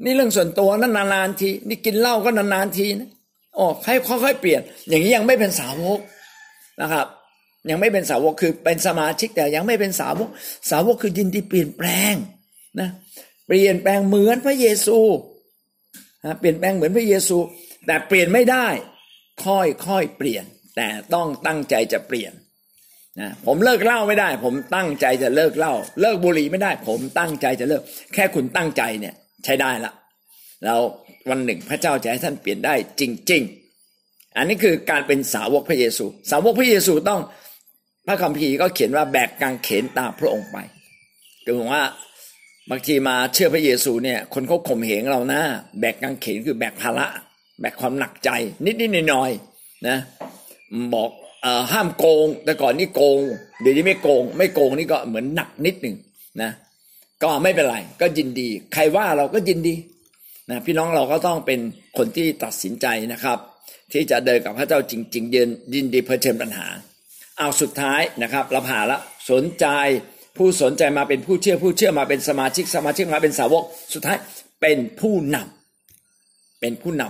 [0.03, 3.09] นี่เรื่องส่วนตัวนั่นนานๆที นี่กินเหล้าก็นานๆทีนะ
[3.57, 5.99] อ๋อให้ค่อยๆเปลี่ยน อย่างนี้ยังไม่เป็นสาวก
[6.81, 7.07] นะครับ
[7.69, 10.29] ยังไม่เป็นสาวกคือเป็นสมาชิกแต่ยังไม่เป็นสาวก
[10.71, 12.13] สาวกคือยินดีเปลี่ยนแปลง
[12.79, 12.89] นะ
[13.47, 14.99] เปลี่ยนแปลงเหมือนพระเยซู
[16.25, 17.37] นะเปลี่ยนแปลงเหมือนพระเยซู
[17.85, 18.67] แต่เปลี่ยนไม่ได้
[19.45, 20.45] ค่อยค่อยเปลี่ยน
[20.75, 22.33] แต่ต้องตั้งใจจะเปลี่ยน
[23.19, 27.81] นะผมเลิกเล้าไม่ได้ ผมตั้งใจจะเลิกเล้าเลิกบุหรี่ไม่ได้ ผมตั้งใจจะเลิก
[28.13, 29.13] แค่คุณตั้งใจเนี่ย
[29.45, 29.93] ใช้ได้ละ
[30.63, 30.79] แล้ว
[31.29, 33.43] วันหนึ่งพระเจ้าจะให้ท่านเปลี่ยนได้จริง
[33.89, 37.21] ๆ อันนี้คือการเป็นสาวกพระเยซู สาวกพระเยซูต้อง
[38.07, 40.57] พระคัมภีร์ก็เขียนว่าแบกกางเขนตามพระองค์ไป
[41.45, 41.83] คือว่า
[42.69, 45.41] บางทีมาเชื่อพระเยซูเนี่ย คนเขาข่มเหงเรานะ
[45.79, 47.07] แบกกางเขนคือแบกภาระ
[47.59, 48.29] แบกความหนักใจ
[48.65, 49.97] นิดนิดหน่อยๆนะ
[50.95, 51.09] บอก
[51.41, 53.19] เอ่อห้ามโกง แต่ก่อนนี่โกง
[53.61, 55.95] เดี๋ยวนี้ไม่โกง ไม่โกงนี่ก็เหมือนหนักนิดหนึ่ง
[56.41, 56.51] นะ
[57.23, 59.75] ก็ไม่เป็นไร ก็ยินดี ใครว่าเราก็ยินดี
[60.49, 61.59] นะพี่น้องเราก็ต้องเป็น
[61.97, 63.37] คนที่ตัดสินใจนะครับ
[63.91, 66.67] ที่จะเดินกับพระเจ้าจริงๆยืนยินดีเผชิญปัญหา
[67.39, 68.97] เอาสุดท้ายนะครับเราผ่าละ
[69.31, 69.65] สนใจ
[70.37, 74.17] ผู้สนใจมาเป็นผู้เชื่อผู้เชื่อมาเป็นสมาชิกสมาชิกมาเป็นสาวก สุดท้าย
[74.61, 77.03] เป็นผู้นำเป็นผู้น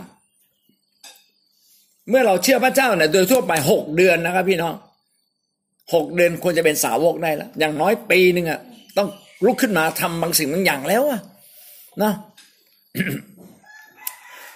[1.22, 4.74] ำเมื่อเราเชื่อพระเจ้าเนี่ยโดยทั่วไปหกเดือนนะครับ พี่น้อง
[5.94, 8.60] หกเดือนควรจะเป็นสาวกได้แล้วอย่างน้อยปีหนึ่งอะ
[8.98, 9.08] ต้อง
[9.46, 11.22] ลุกขึ้นมาทำบางสิ่งบางอย่างแล้วอะ
[12.04, 12.12] นะ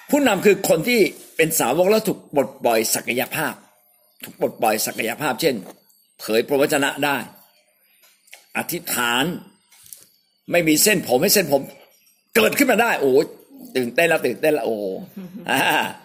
[0.10, 1.00] ผู้นำคือคนที่
[1.38, 3.53] เป็นสาวกแล้วถูกปลดปล่อยศักยภาพ
[4.24, 5.55] ถูกปลดปล่อยศักยภาพ เช่น
[6.19, 7.17] เผยพระวจนะได้
[8.58, 9.24] อธิษฐาน
[10.51, 11.62] ไม่มีเส้นผมให้เส้นผม
[12.36, 13.12] เกิดขึ้นมาได้ โอ้
[13.75, 14.75] ตื่นเต้นล้วตื่นเต้นล้วโอ้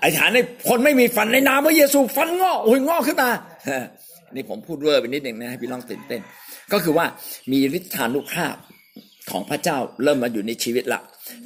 [0.02, 0.38] อธิษฐานใน
[0.68, 3.30] คนไม่มีฟันในนามพระเยซูฟันงอกโอ้ยงอกขึ้นมา
[4.34, 6.20] นี่ผมพูดเวอร์ไปนิดหนึ่งนะให้พี่น้องตื่นเต้น
[6.72, 7.06] ก็คือว่า
[7.52, 8.54] มีฤทธานุภาพ
[9.30, 11.00] ของพระเจ้าเริ่มมาอยู่ในชีวิตละ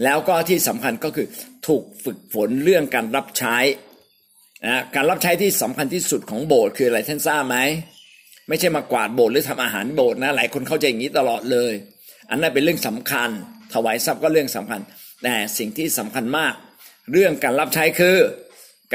[0.05, 1.27] แล้วก็ที่สำคัญก็คือ
[1.67, 3.57] ถูกฝึกฝนเรื่องการรับใช้
[4.67, 7.59] นะการรับใช้ที่สำคัญที่สุดของโบสถ์คืออะไรท่านทราบไหม
[8.49, 11.73] ไม่ใช่มากวาดโบสถ์หรือทำอาหารโบสถ์นะหลายคนเข้าใจอย่างนี้ตลอดเลย
[12.31, 13.31] อันนั้นเป็นเรื่องสำคัญ
[13.75, 14.81] ถวายทรัพย์ก็เรื่องสำคัญ
[15.23, 16.55] แต่สิ่งที่สำคัญมาก
[17.13, 18.19] เรื่องการรับใช้คือ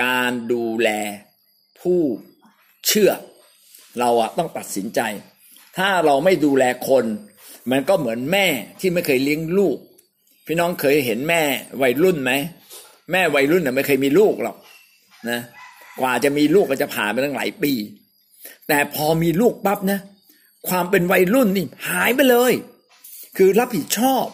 [0.03, 0.89] การดูแล
[1.81, 1.99] ผู้
[2.87, 3.11] เชื่อ
[3.99, 5.01] เราอะต้องตัดสินใจ
[5.77, 7.05] ถ้าเราไม่ดูแลคน
[7.71, 8.47] มันก็เหมือนแม่
[8.79, 9.77] ที่ไม่เคยเลี้ยงลูก
[10.45, 11.41] พี่น้องเคยเห็นแม่
[11.81, 12.31] วัยรุ่นไหม
[13.11, 14.57] แม่วัยรุ่นน่ะไม่เคยมีลูกหรอก
[15.29, 15.39] นะ
[15.99, 17.73] กว่าจะมีลูกก็จะผ่านไปตั้งหลายปี
[18.67, 19.99] แต่พอมีลูกปั๊บนะ
[20.69, 22.53] ความเป็นวัยรุ่นนี่หายไปเลย
[23.37, 24.25] คือรับผิดชอบ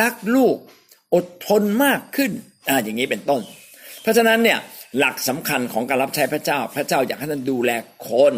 [0.00, 0.56] รักลูก
[1.14, 2.30] อดทนมากขึ้น
[2.68, 3.42] อ่าอย่างนี้เป็นต้น
[4.02, 4.58] เพราะฉะนั้นเนี่ย
[4.98, 7.70] หลักสำคัญของการรับใช้พระเจ้า พระเจ้าอยากให้ท่านดูแล
[8.08, 8.34] คน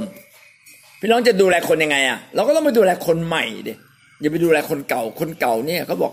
[1.01, 3.73] พี่น้องจะดูแลคนยังไงอะเราก็ต้องไปดูแลคนใหม่ดิ
[4.21, 6.13] อย่าไปดูแลคนเก่าคนเก่าเนี่ยเขาบอก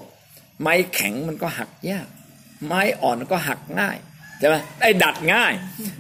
[0.62, 2.08] ไม้แข็งมันก็หักยาก
[2.66, 3.98] ไม้อ่อนก็หักง่าย
[4.40, 5.54] ใช่ไหมได้ดัดง่าย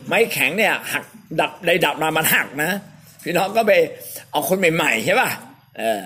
[0.07, 1.05] ไม้แข็งเนี่ยหัก
[1.39, 2.71] ดัดได้ดัดมามันหักนะ
[3.23, 3.73] พี่น้องก็ไป
[4.31, 5.29] เอาคนใหม่ๆใช่ป่ะ
[5.77, 6.01] เออ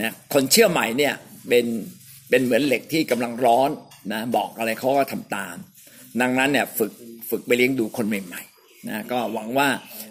[0.00, 1.14] นะคนเชื่อใหม่เนี่ย
[1.48, 1.66] เป็น
[2.28, 3.70] เป็นเหมือนเหล็กที่กำลังร้อน
[4.12, 5.56] นะบอกอะไรเขาก็ทำตาม
[6.20, 6.92] ดังนั้นเนี่ยฝึก
[7.30, 8.42] ฝึกไปเลี้ยงดูคนใหม่
[8.88, 9.68] นะก็หวังว่า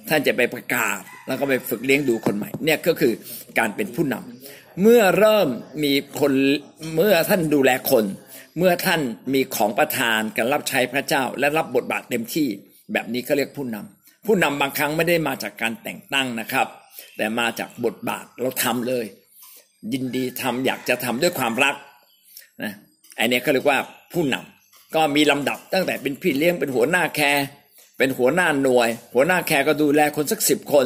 [0.10, 3.14] ท่านจะไปประกาศแล้วก็ไปฝึกเลี้ยงดูคนใหม่เนี่ยก็คือ
[3.60, 5.48] การเป็นผู้นำเมื่อเริ่ม
[5.84, 6.34] มีคน
[6.96, 8.06] เมื่อท่านดูแลคน
[8.58, 9.02] เมื่อท่าน
[9.34, 12.48] มีของประทานการรับใช้พระเจ้า และรับบทบาทเต็มที่
[12.94, 16.68] แบบนี้ก็เรียกผู้นำผู้นำบางครั้งไม่ได้มาจากการแต่งตั้งนะครับ
[17.18, 19.06] แต่มาจากบทบาทเราทำเลย
[19.94, 21.76] ยินดีทำอยากจะทำด้วยความรัก
[22.64, 22.74] นะ
[23.16, 23.80] ไอเนี้ยเขาเรียกว่า
[24.14, 27.46] ผู้นำก็มีลำดับตั้งแต่เป็นพี่เลี้ยงเป็นหัวหน้าแคร์
[28.00, 30.86] เป็นหัวหน้าหน่วย หัวหน้าแคร์ก็ดูแลคนสักสิบคน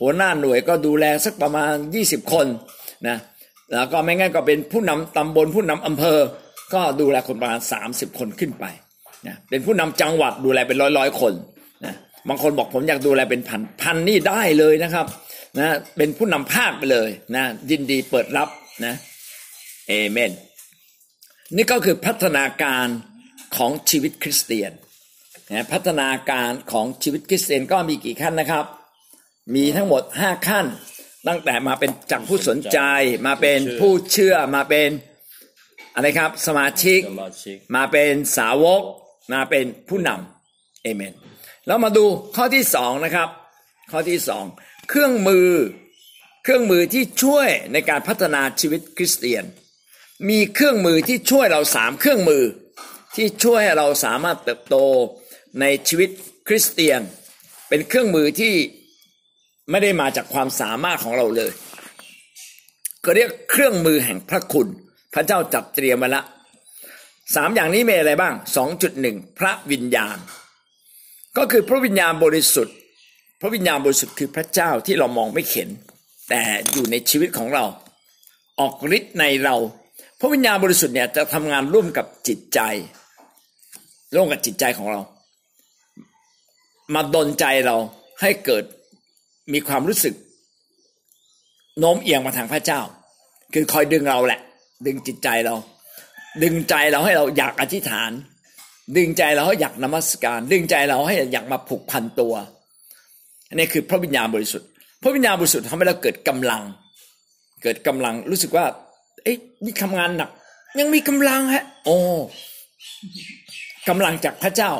[0.00, 2.46] หัวหน้าหน่วยก็ดูแลสักประมาณยี่สิบคน
[3.08, 3.16] นะ
[3.72, 6.18] แล้วก็ไม่งั้นก็เป็นผู้นำตำบลผู้นำอำเภอ
[6.74, 8.64] ก็ดูแลคนประมาณสามสิบคนขึ้นไป
[9.26, 11.32] นะเป็นผู้นำจังหวัดดูแลเป็นร้อยร้อยคน
[11.84, 11.94] นะ
[12.28, 15.06] บางคนบอกผมอยากดูแลเป็นพันพันนี่ได้เลยนะครับ
[15.58, 18.48] นะเป็นผู้นำภาคไปเลยนะยินดีเปิดรับ
[18.84, 18.94] นะ
[19.88, 20.32] เอเมน
[21.56, 22.86] นี่ก็คือพัฒนาการ
[23.56, 24.72] ของชีวิตคริสเตียน
[25.50, 28.64] นะพัฒนาการของชีวิตคริสเตียนก็มีกี่ขั้นนะครับ
[29.54, 30.66] มีทั้งหมดห้าขั้น
[31.28, 32.78] ตั้งแต่มาเป็นจากผู้สนใจ
[33.26, 34.90] มาเป็นผู้เชื่อมาเป็น
[35.94, 37.00] อะไรครับสมาชิก
[37.76, 38.82] มาเป็นสาวก
[39.32, 41.14] มาเป็นผู้นำเอเมน
[41.66, 42.04] แล้วมาดู
[42.36, 43.28] ข้อที่สองนะครับ
[43.90, 44.44] ข้อที่สอง
[44.88, 45.50] เครื่องมือ
[46.44, 49.44] เครื่องมือที่ช่วยในการพัฒนาชีวิตคริสเตียน
[50.28, 52.44] มีเครื่องมือที่ช่วยเราสามเครื่องมือ
[53.16, 54.76] ที่ช่วยให้เราสามารถเติบโต
[55.60, 56.10] ในชีวิต
[56.48, 57.00] คริสเตียน
[57.68, 58.54] เป็นเครื่องมือที่
[59.70, 61.52] ไม่ได้มาจากความสามารถของเราเลย
[63.04, 64.68] ก็เรียกเครื่องมือแห่งพระคุณ
[65.14, 66.22] พระเจ้าจัดเตรียมมาละ
[67.34, 70.16] สามอย่างนี้มีอะไรบ้างสองจุดหนึ่งพระวิญญาณ
[71.36, 72.76] ก็คือพระวิญญาณบริสุทธิ์
[73.40, 75.68] พระวิญญาณบริสุทธิ์คือพระเจ้าที่เรามองไม่เห็น
[76.28, 77.64] แต่อยู่ในชีวิตของเรา
[78.60, 79.56] ออกฤทธิ์ในเรา
[80.20, 82.60] พระวิญญาณบริสุทธิ์เนี่ยจะทำงานร่วมกับจิตใจ
[84.14, 85.00] ร่วมกับจิตใจของเรา
[86.94, 87.76] มาดนใจเรา
[88.20, 88.64] ให้เกิด
[89.52, 90.14] มีความรู้สึก
[91.78, 92.80] โน้มเอียงมาทางพระเจ้า
[93.54, 94.40] คือคอยดึงเราแหละ
[94.86, 95.54] ดึงจิตใจเรา
[96.42, 98.10] ดึงใจเราให้เราอยากอธิษฐาน
[98.96, 102.34] ดึงใจเราให้อยากนมัสการ ดึงใจเราให้อยากมาผูกพันตัว
[103.48, 104.68] อันนี้คือพระวิญญาณบริสุทธิ์
[105.02, 106.62] พระวิญญาณบริสุทธิ์ทำให้เราเกิดกำลัง
[107.62, 108.66] เกิดกำลังรู้สึกว่า
[109.24, 110.30] เอ๊ะนี่ทำงานหนัก
[110.80, 111.96] ยังมีกำลังฮะ โอ้
[113.88, 114.72] กำลังจากพระเจ้า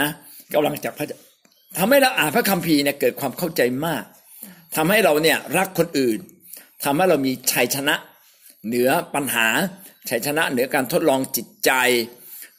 [0.00, 0.08] นะ
[0.54, 1.18] กำลังจากพระเจ้า
[1.78, 4.04] ทำให้เราอ่านพระคัมภีร์เนี่ยเกิดความเข้าใจมาก
[4.76, 6.18] ทำให้เราเนี่ยรักคนอื่น
[6.84, 7.94] ทำให้เรามีชัยชนะ
[8.66, 9.46] เหนือปัญหา
[10.10, 11.70] ชัยชนะเหนือการทดลองจิตใจ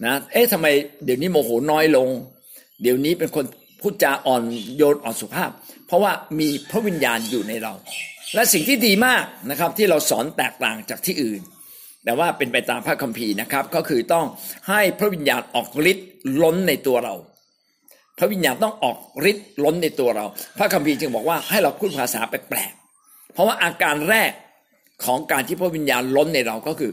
[0.05, 0.67] นะเอ๊ะทำไม
[1.05, 2.09] เดี๋ยวนี้โมโหน้อยลง
[2.81, 3.45] เดี๋ยวนี้เป็นคน
[3.81, 4.43] พูดจาอ่อน
[4.77, 5.51] โยนอ่อนสุภาพ
[5.87, 7.73] เพราะว่ามีพระวิญญาณอยู่ในเรา
[8.33, 11.41] และสิ่งที่ดีมากนะครับที่เราสอนแตกต่างจากที่อื่น
[12.03, 14.25] แต่ว่าเป็นไปตามพระคัมภีร์นะครับ ก็คือต้อง
[14.69, 16.07] ให้พระวิญญาณออกฤทธิ์
[16.41, 17.15] ล้นในตัวเรา
[18.17, 18.97] พระวิญญาณต้องออก
[19.31, 20.25] ฤทธิ์ล้นในตัวเรา
[20.57, 24.31] พระคัมภีร์จึงบอกว่าให้เราพูดภาษาแปลกๆเพราะว่าอาการแรก
[25.05, 26.91] ของการที่พระวิญญาณล้นในเราก็คือ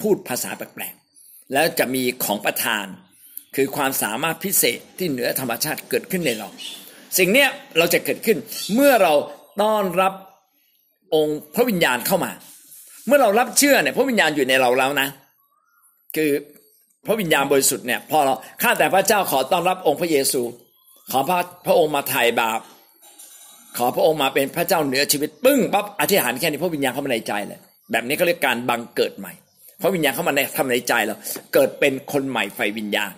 [0.00, 2.86] พูดภาษาแปลกๆแล้วจะมีของประทาน
[3.56, 6.48] คือความสามารถพิเศษที่เหนือธรรมชาติเกิดขึ้นในเรา
[7.18, 7.46] สิ่งนี้
[7.78, 8.38] เราจะเกิดขึ้น
[8.74, 9.14] เมื่อเรา
[9.62, 10.12] ต้อนรับ
[11.14, 12.32] องค์พระวิญญาณเข้ามา
[13.06, 15.08] เมื่อเรารับเชื่อเนี่ยพระวิญญาณอยู่ในเราแล้วนะ
[16.16, 16.30] คือ
[17.06, 20.42] พระวิญญาณบริสุทธิ์เนี่ยพอเราข้าแต่พระเจ้าขอต้อนรับองค์พระเยซู
[21.10, 22.60] ขอพระพระองค์มาไถ่บาป
[23.78, 29.32] ขอพระองค์มาเป็นพระเจ้าเหนือชีวิตปึ้งปั๊บอธิษฐานแค่นี้พระวิญญาณเข้ามาในใจเลยแบบนี้ก็เรียกการบังเกิดใหม่
[29.82, 31.16] พระวิญญาณเข้ามาในทำในใจเรา
[31.54, 33.12] เกิดเป็นคนใหม่ไฟวิญญาณ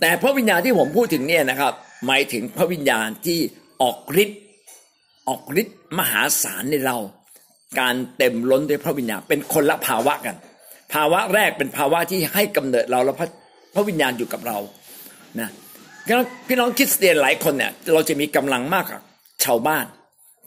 [0.00, 1.72] แต่พระวิญญาณที่ผมพูดถึงเนี่ยนะครับ
[2.06, 3.38] หมายถึงพระวิญญาณที่
[3.82, 4.40] ออกฤทธิ์
[5.28, 6.98] ออกฤทธิ์มหาศาลในเรา
[7.80, 10.36] การเต็มล้นด้วยพระวิญญาณเป็นคนละภาวะกัน
[10.94, 13.28] ภาวะแรกเป็นภาวะที่ให้กำเนิดเราแล้วพระ
[13.74, 14.58] พระวิญญาณอยู่กับเรา
[15.40, 15.48] นะ
[16.46, 19.00] พี่น้องคริสเตียนหลายคนเนี่ยเราจะมีกำลังมากกว่า
[19.44, 19.84] ชาวบ้าน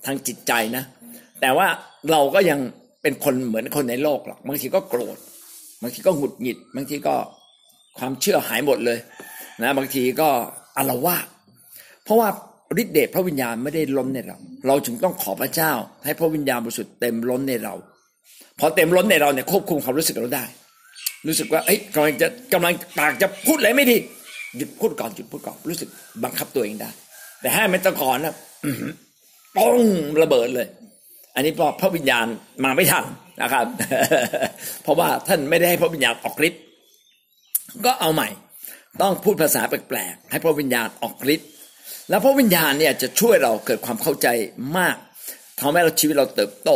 [0.05, 0.83] ทางจิตใจนะ
[1.41, 1.67] แต่ว่า
[2.11, 2.59] เราก็ยัง
[3.01, 5.17] เป็นคนเหมือนคนในโลกหรอกบางทีก็โกรธ
[5.81, 7.15] บางทีก็หงุดหงิด บางทีก็
[7.97, 8.99] ความเชื่อหายหมดเลย
[9.61, 10.29] นะบางทีก็
[10.77, 11.25] อารวาส
[12.03, 12.29] เพราะว่า
[12.81, 15.71] ฤทธิเดชพระวิญญาณไม่ได้ล้นในเรา เราจึงต้องขอพระเจ้า
[16.05, 17.73] ให้พระวิญญาณบริสุทธิ์เต็มล้นในเรา
[18.59, 20.45] พอเต็มล้นในเราเนี่ยควบคุมความรู้สึกเราได้
[21.27, 23.97] รู้สึกว่าเอ้ยกำลังจะกำลังปากจะพูดอะไรไม่ดี
[24.57, 25.89] หยุดพูดก่อนหยุดพูดก่อนรู้สึก
[26.23, 26.89] บังคับตัวเองได้
[27.41, 28.35] แต่ให้มันตะก่อนนะ
[29.57, 29.77] ป้อง
[30.21, 30.67] ระเบิดเลย
[31.35, 32.25] อันนี้เพราะพระวิญญาณ
[32.63, 33.05] มาไม่ทัน
[33.41, 33.65] นะครับ
[34.83, 36.61] เพราะว่าท่านไม่ได้ให้พระวิญญาณออกฤทธิ์
[37.85, 38.29] ก็เอาใหม่
[39.01, 41.49] ต้องพูดภาษาแปลกๆให้พระวิญญาณออกฤทธิ์
[42.09, 44.27] แล้วพระวิญญาณเนี่ยจะช่วยเราเกิดความเข้าใจ
[44.77, 44.95] มาก
[45.59, 46.71] ทำให้เราชีวิตเราเติบโต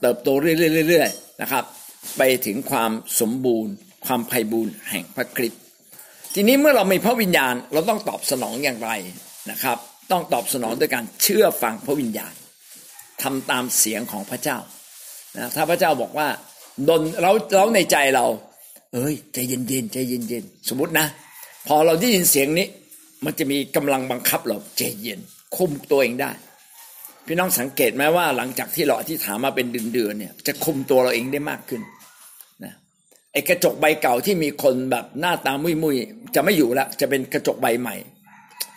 [0.00, 1.64] เติบโตเรื่อยๆนะครับ
[2.16, 3.72] ไปถึงความสมบูรณ์
[4.06, 5.60] ความไพ่บูรณ์แห่งพระคริสต์
[6.34, 8.90] ทีนี้เมื่อเรามีพระวิญญาณเราต้องตอบสนองอย่างไร
[9.50, 9.78] นะครับ
[10.10, 12.34] ต้องตอบสนองด้วยการเชื่อฟังพระวิญญาณ
[13.22, 14.58] ทำตามเสียงของพระเจ้า
[15.36, 16.28] นะถ้าพระเจ้าบอกว่า
[16.88, 18.26] ดนเราเราในใจเรา
[18.94, 21.06] เอ้ยใจเย็นๆใจเย็นๆสมมตินะ
[21.66, 22.66] พอเราได้ยินเสียงนี้
[23.24, 25.20] มันจะมีกำลังบังคับเราใจเย็น
[25.56, 26.30] คุมตัวเองได้
[27.26, 31.82] พี่น้องสังเกตไหมว่าหลังจากที่เราอธิษฐานมาเป็นเดือนๆเนี่ย จะคุมตัวเราเองได้มากขึ้น
[32.64, 32.74] นะ
[33.32, 35.96] ไอ้กระจกใบเก่าที่มีคนแบบหน้าตามุยมุย
[36.34, 37.96] จะไม่อยู่ละจะเป็นกระจกใบใหม่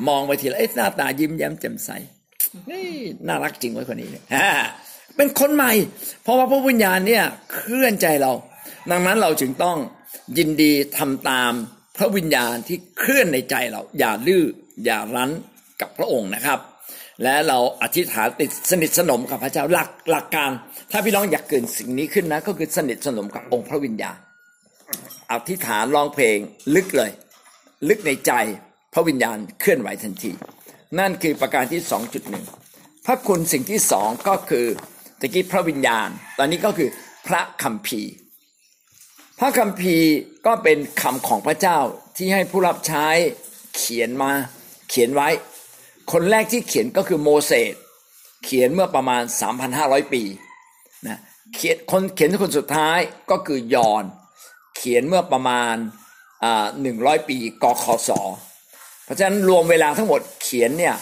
[0.07, 1.89] มองไปทีละเอ๊ะหน้าตายิ้มแย้มแจ่มใส
[2.71, 2.87] นี่
[3.27, 4.23] น่ารักจริงไว้คนนี้เนี่ย
[5.15, 5.71] เป็นคนใหม่
[6.23, 8.33] เพราะว่าพระวิญญาณเนี่ยเคลื่อนใจเรา
[8.91, 9.77] ดังนั้นเราจึงต้อง
[10.37, 11.51] ยินดีทำตาม
[11.97, 14.43] พระวิญญาณที่เคลื่อนในใจเรา อย่าลื้อ
[14.85, 15.31] อย่ารั้น
[15.81, 16.59] กับพระองค์นะครับ
[17.23, 20.51] และเราอธิษฐานติดสนิทสนมกับพระเจ้าหลักหลักการ
[20.91, 24.17] ถ้าพี่น้องอยากเกิดสิ่งนี้ขึ้นนะ ก็คือสนิทสนมกับองค์พระวิญญาณ
[25.31, 26.37] อธิษฐานร้องเพลง
[26.75, 27.11] ลึกเลย
[27.89, 28.31] ลึกในใจ
[28.93, 30.31] พระวิญญาณเคลื่อนไหวทันที
[30.99, 32.45] นั่นคือประการที่สองจุดหนึ่ง
[33.05, 34.65] พระคุณสิ่งที่สองก็คือ
[35.19, 36.89] ตะกี้พระวิญญาณ ตอนนี้ก็คือ
[37.27, 38.11] พระคัมภีร์
[39.39, 40.09] พระคัมภีร์
[40.45, 41.79] ก็เป็นคำของพระเจ้า
[42.17, 43.07] ที่ให้ผู้รับใช้
[43.77, 44.31] เขียนมา
[44.89, 45.29] เขียนไว้
[46.11, 47.73] คนแรกที่เขียนก็คือโมเสส
[48.43, 49.23] เขียนเมื่อประมาณ
[49.67, 50.23] 3,500 ปี
[51.07, 51.19] นะ
[51.55, 52.99] เขียนคนเขียนคนสุดท้าย
[53.31, 54.03] ก็คือยอน
[54.77, 55.75] เขียนเมื่อประมาณ
[56.81, 58.09] หนึ่งร้อยปีกคศ
[59.03, 60.95] เพราะฉะนั้นรวมเวลาทั้งหมดเขียนเนี่ย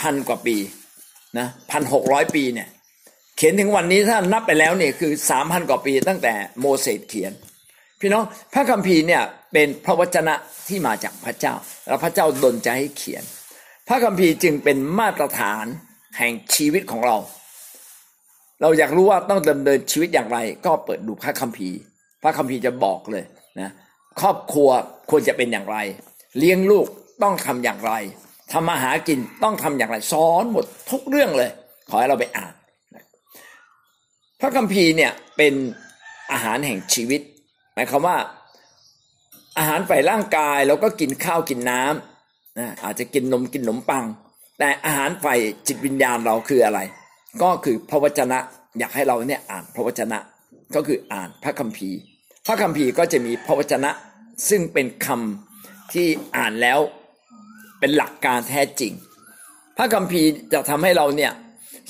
[0.00, 0.56] พันกว่าปี
[1.38, 2.68] นะพันหกร้อยปีเนี่ย
[3.36, 7.32] เขียนถึงวันนี้ถ้านับไปแล้วเนี่ยคือสามพันกว่าปีตั้งแต่โมเสสเขียน
[8.00, 10.34] พี่น้องพระคัมภีร์เนี่ยเป็นพระวจนะ
[10.68, 11.54] ที่มาจากพระเจ้า
[11.86, 13.24] แล้วพระเจ้าดลใจให้เขียน
[13.88, 15.66] พระคัมภีร์จึงเป็นมาตรฐาน
[16.18, 17.16] แห่งชีวิตของเรา
[18.60, 21.76] เราอยากรู้ว่าต้องดำเนินชีวิตอย่างไร ก็เปิดดูพระคัมภีร์
[22.22, 23.24] พระคัมภีร์จะบอกเลย
[23.60, 23.70] นะ
[24.20, 24.68] ครอบครัว
[25.10, 25.78] ควรจะเป็นอย่างไร
[26.38, 26.86] เลี้ยงลูก
[27.22, 27.92] ต้องทำอย่างไร
[28.52, 31.50] ทำมาหากินต้องทำอย่างไรสอนหมดทุกเรื่องเลย
[31.88, 32.54] ขอให้เราไปอ่าน
[34.40, 35.54] พระคัมภีร์เนี่ยเป็น
[36.32, 37.20] อาหารแห่งชีวิต
[37.74, 38.16] หมายความว่า
[39.58, 42.11] อาหารฝ่ายร่างกายเราก็กินข้าวกินน้ำ
[42.58, 44.04] นะอาจจะกินนมกินขนมปัง
[44.58, 46.80] แต่อาหารฝ่ายจิตวิญญาณเราคืออะไร
[47.42, 48.38] ก็คือพระวจนะ
[48.78, 50.18] อยากให้เราเนี่ยอ่านพระวจนะ
[50.74, 51.98] ก็คืออ่านพระคัมภีร์
[52.46, 53.90] พระคัมภีร์ก็จะมีพระวจนะ
[54.48, 56.78] ซึ่งเป็นคำที่อ่านแล้ว
[57.80, 58.92] เป็นหลักการแท้จริง
[59.76, 61.32] พระคัมภีร์จะทำให้เราเนี่ย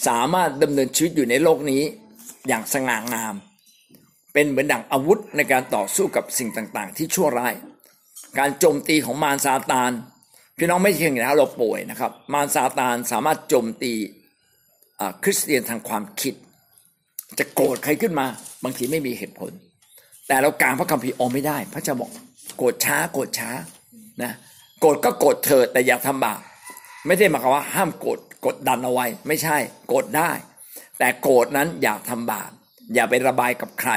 [0.06, 1.82] สามารถดำเนินชีวิตอยู่ในโลกนี้
[2.48, 3.34] อย่างสง่างาม
[4.32, 7.54] เป็นเหมือนดั่งอาวุธในการต่อสู้กับสิ่งต่างๆ ที่ชั่วร้าย
[8.38, 9.90] การโจมตีของมารซาตาน
[10.58, 13.92] พี่น้องไม่เพียงแต่เราป่วยนะครับ มารซาตานสามารถโจมตี
[15.22, 16.34] คริสเตียนทางความคิด
[17.38, 18.26] จะโกรธใครขึ้นมา
[18.64, 19.52] บางทีไม่มีเหตุผล
[20.28, 22.10] แต่เรากลางพระคัมภีร์อไม่ได้ พระเจ้าบอก
[22.56, 23.50] โกรธช้า โกรธช้า
[24.22, 24.32] นะ
[24.80, 26.40] โกรธก็โกรธเถิดแต่อย่าทำบาป
[27.06, 29.56] ไม่ได้หมายความว่าห้ามโกรธกดดันเอาไว้ ไม่ใช่
[29.88, 30.30] โกรธได้
[30.98, 32.50] แต่โกรธนั้นอย่าทำบาป
[32.94, 33.92] อย่าไประบายกับใคร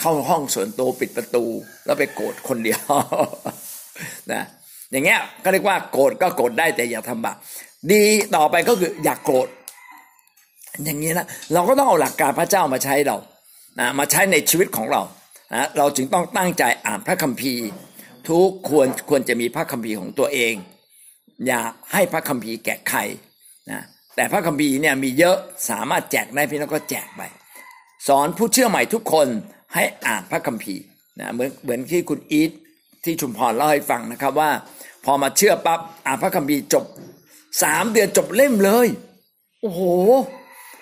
[0.00, 1.44] เข้าห้องส่วนตัวปิดประตู
[1.84, 2.80] แล้วไปโกรธคนเดียว
[4.32, 4.42] นะ
[4.92, 7.36] อย่างเงี้ยก็เรียกว่าโกรธก็โกรธได้แต่อย่าทำบาป
[7.92, 8.02] ดี
[8.36, 9.48] ต่อไปก็คืออย่ากโกรธ
[10.84, 13.16] อย่างนี้นะเราก็ต้องเอาหลักการพระเจ้ามาใช้เรา
[13.78, 15.02] นะมาใช้ในชีวิตของเรา
[15.54, 17.64] นะเราจึงต้องตั้งใจอ่านพระคัมภีร์
[18.28, 20.54] ทุกควรควรจะมีพระคัมภีร์ของตัวเอง
[21.46, 21.60] อย่า
[21.92, 23.00] ให้พระคัมภีร์แก่ใคร
[23.70, 23.82] นะ
[24.16, 25.36] แต่พระคัมภีร์เนี่ยมีเยอะ
[25.70, 27.22] สามารถแจกได้พี่น้องก็แจกไป
[28.08, 29.28] สอนผู้เชื่อใหม่ทุกคน
[29.74, 30.82] ให้อ่านพระคัมภีร์
[31.20, 32.50] นะเหมือนเหมือนที่คุณอีท
[33.04, 34.50] ที่ชุมพรเล่าให้ฟังนะครับว่า
[35.10, 36.84] อมาเชื่อปั๊บอ่านพระคัมภีร์จบ
[37.62, 38.88] สามเดือนจบเล่มเลย
[39.60, 39.80] โอ้โห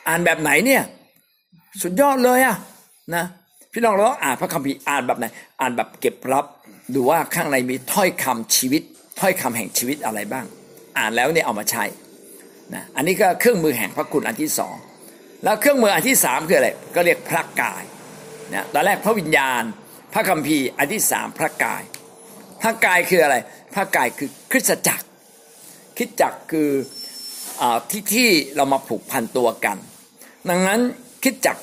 [0.09, 0.83] อ่านแบบไหนเนี่ย
[1.83, 2.57] สุดยอดเลยอะ
[3.15, 3.25] นะ
[3.73, 5.27] พี่น้องเราต้องอ่านพระคัมภีร์อ่านแบบไหน
[5.61, 6.45] อ่านแบบเก็บรับ
[6.95, 8.83] ดูว่าข้างในมีถ้อยคำชีวิต
[9.21, 10.45] ถ้อยคำแห่งชีวิตอะไรบ้าง
[10.99, 11.85] อ่านแล้วเนี่ยเอามาใช้
[12.75, 14.77] นะอันนี้ก็เครื่องมือแห่งพระคุณอันที่สอง
[15.45, 17.85] แล้วเครื่องมืออันที่สามคืออะไรก็เรียกพระกาย
[18.55, 19.63] นะตอนแรกพระวิญญาณ
[20.13, 21.83] พระคัมภีร์อันที่สามพระกาย
[22.67, 23.37] ระกายคืออะไร
[23.75, 25.05] พระกายคือคริสตจักร
[25.97, 26.71] คริสตจักรคือ
[27.61, 29.77] อที่ที่เรามาผูกพันตัวกัน
[30.49, 30.81] ดังนั้น
[31.23, 31.63] คริสตจักร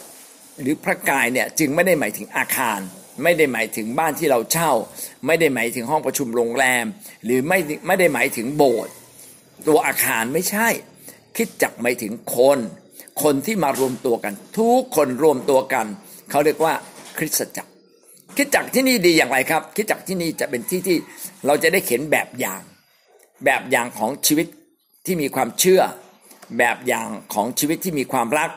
[0.61, 2.79] หรือพระกายเนี่ยจึงไม่ได้หมายถึงอาคาร
[3.23, 4.71] ไม่ได้หมายถึงบ้านที่เราเช่า
[5.27, 6.85] ไม่ได้หมายถึงห้องประชุมโรงแรม
[7.25, 8.93] หรือไม่ไม่ได้หมายถึงโบสถ์
[9.67, 10.67] ตัวอาคารไม่ใช่
[11.37, 12.59] คิดจักหมายถึงคน
[13.23, 15.85] คนที่มารวมตัวกัน ทุกคนรวมตัวกัน
[16.29, 16.73] เขาเรียกว่า
[17.17, 17.71] คริสตจักร
[18.37, 20.97] คิดจักที่นี่ดีอย่างไรครับ คิดจักที่นี่จะเป็นที่ที่
[21.45, 22.61] เราจะได้เห็นแบบอย่าง
[23.45, 24.47] แบบอย่างของชีวิต
[25.05, 25.81] ที่มีความเชื่อ
[26.57, 28.49] แบบอย่างของชีวิตที่มีความรัก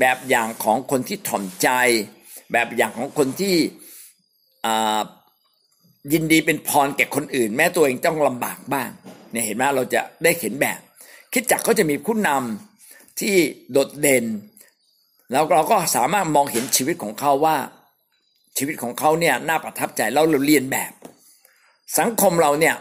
[0.00, 1.68] แบบอย่างของคนที่ถ่อมใจ
[2.52, 3.56] แบบอย่างของคนที่
[6.12, 8.90] ยินดีเป็นพรแก่คนอื่น แม้ตัวเองต้องลำบากบ้าง
[9.30, 10.80] เนี่ยเห็นไหมเราจะได้เห็นแบบ
[11.32, 13.34] คิดจักเขาจะมีผู้นำที่
[13.72, 14.24] โดดเด่น
[15.32, 17.56] แล้วเราก็สามารถมองเห็นชีวิตของเขาว่า
[18.56, 20.92] ชีวิตของเขาเนี่ยน่าประทับใจแล้วเราเรียนแบบ
[21.98, 22.74] สังคมเราเนี่ย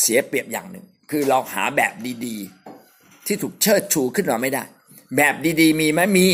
[0.00, 1.92] เสียเปรียบอย่างหนึ่ง คือเราหาแบบ
[2.26, 4.62] ดีๆ ที่ถูกเชิดชูขึ้นมาไม่ได้
[5.16, 6.26] แบบดีๆ มีไหมมี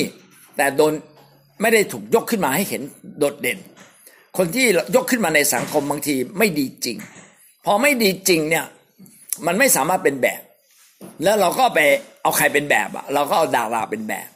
[0.57, 0.92] แต่โดน
[1.61, 2.83] ไม่ได้ถูกยกขึ้นมาให้เห็น
[3.18, 3.59] โดดเด่น
[4.37, 6.96] คนที่ยกขึ้นมาในสังคมบางทีไม่ดีจริง
[7.64, 8.64] พอไม่ดีจริงเนี่ย
[9.46, 10.42] มันไม่สามารถเป็นแบบ
[11.22, 11.81] แล้วเราก็ไป
[12.22, 14.29] เอาใครเป็นแบบอะเราก็เอาดาราเป็นแบบ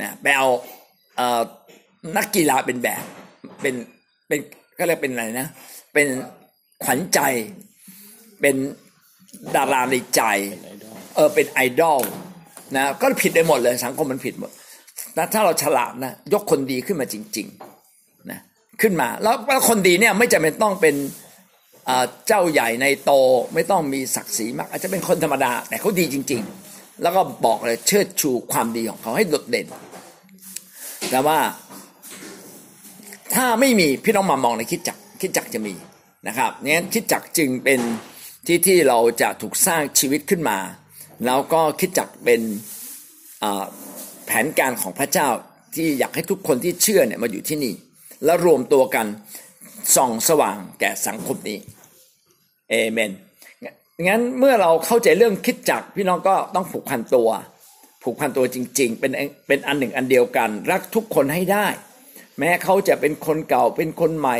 [0.00, 0.48] นะไปเอา
[1.16, 1.40] เอ่อ
[2.16, 3.02] นักกีฬาเป็นแบบ
[3.60, 3.74] เป็น
[4.28, 4.40] เป็น
[4.78, 5.46] ก็เรียกเป็นอะไรนะ
[5.94, 6.06] เป็น
[6.84, 7.20] ขวัญใจ
[8.40, 8.56] เป็น
[9.56, 10.22] ดาราในใจ
[11.14, 12.00] เออเป็นไอดอล
[12.76, 14.50] นะก็ผิดไปหมดเลยสังคมมันผิดหมด
[15.16, 18.40] นะถ้าเราฉลาดนะยกคนดีขึ้นมาจริงๆนะ
[18.80, 20.96] ขึ้นมาแล้วแล้วคนดีเนี่ยไม่จำเป็นต้องเป็น
[22.26, 23.12] เจ้าใหญ่ในโต
[23.54, 29.66] ไม่ต้องมีศักดิ์ศรีมาก อาจจะเป็นคนธรรมดา แต่เขาดีจริง ๆ แล้วก็บอกเลยเชิดชูความดีของเขาให้โดดเด่น
[31.10, 31.38] แต่ว่า
[33.34, 35.74] ถ้าไม่มีพี่น้องมามองในคิดจักคิดจักจะมี
[36.28, 37.80] นะครับงั้นคิดจักจึงเป็น
[38.46, 40.58] ที่ที่เราจะถูกสร้างชีวิตขึ้นมา
[41.26, 42.40] แล้วก็คิดจักเป็น
[44.26, 45.28] แผนการของพระเจ้า
[45.74, 47.74] ที่อยากให้ทุกคนที่เชื่อเนี่ยมาอยู่ที่นี่
[48.24, 49.06] แล้วรวมตัวกัน
[49.96, 51.58] ส่องสว่างแก่สังคมนี้
[52.70, 53.10] เอเมน
[54.08, 57.28] งั้นเมื่อเราเข้าใจเรื่องคิดจักพี่น้องก็ต้องผูกพันตัว
[58.02, 59.12] ผูกพันตัวจริง ๆ เป็น
[59.46, 61.66] เป็นอันหนึ่งอันเดียวกัน รักทุกคนให้ได้
[62.40, 64.36] แม้เขาจะเป็นคนเก่าเป็นคนใหม่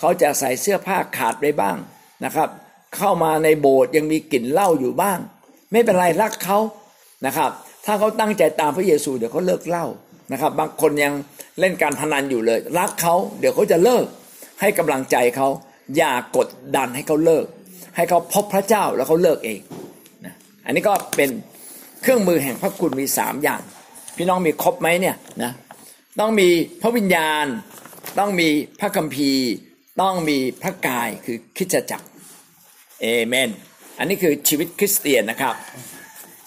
[0.00, 1.76] เขาจะใส่เสื้อผ้าขาดไปบ้าง
[2.24, 2.48] นะครับ
[2.96, 5.18] เข้ามาในโบสถ์ยังมีกลิ่นเหล้าอยู่บ้าง
[5.72, 6.58] ไม่เป็นไรรักเขา
[7.26, 7.50] นะครับ
[7.86, 9.86] ถ้าเขาตั้งใจตามพระเยซูเดี๋ยวเขาเลิกเหล่า
[10.32, 11.12] นะครับ บางคนยัง
[11.60, 14.04] เล่นการพนันอยู่เลย รักเขาเดี๋ยวเขาจะเลิก
[14.60, 15.48] ให้กำลังใจเขา
[15.96, 17.46] อย่ากดดันให้เขาเลิก
[17.96, 19.60] ให้เขาพบพระเจ้าแล้วเขาเลิกเอง
[20.24, 21.30] นะอันนี้ก็เป็น
[22.02, 23.60] เครื่องมือแห่งพระคุณมีสามอย่าง
[24.16, 25.52] พี่น้องมีครบไหมเนี่ยนะ
[26.20, 26.48] ต้องมี
[26.82, 27.46] พระวิญญาณ
[28.18, 28.48] ต้องมี
[28.80, 29.48] พระคัมภีร์
[30.00, 32.08] ต้องมีพระกายคือคิดจักร
[33.00, 33.50] เอเมน
[33.98, 35.54] อันนี้คือชีวิตคริสเตียนนะครับ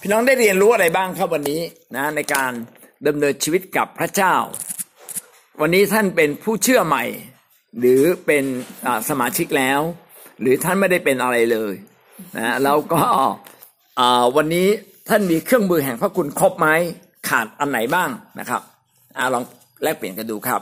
[0.02, 1.62] พี่น้องได้เรียนรู้อะไรบ้างครับวันนี้
[1.96, 2.52] นะในการ
[3.08, 4.36] ดำเนินชีวิตกับพระเจ้า
[5.62, 7.04] วันนี้ท่านเป็นผู้เชื่อใหม่
[7.80, 8.46] หรือเป็น
[9.10, 9.80] สมาชิกแล้ว
[10.42, 11.74] หรือท่านไม่ได้เป็นอะไรเลย
[12.38, 13.04] นะแล้วก็
[14.36, 14.68] วันนี้
[15.10, 16.68] ท่านมีเครื่องมือแห่งพระคุณครบไหม
[17.30, 18.62] ขาดอันไหนบ้างนะครับ
[19.18, 19.44] อลอง
[19.84, 20.62] แลกเปลี่ยนกันดูครับ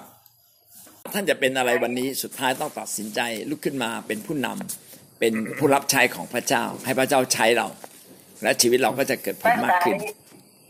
[1.13, 7.67] ท่านจะเป็นอะไรวันนี้สุดท้ายต้องตัดสินใจลุกขึ้นมาเป็นผู้นำเป็นผู้รับใช้ของพระเจ้า ให้พระเจ้าใช้เรา
[8.43, 9.97] และชีวิตเราก็จะเกิดผลมากขึ้น